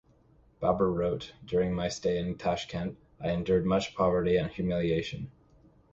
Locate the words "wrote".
0.91-1.33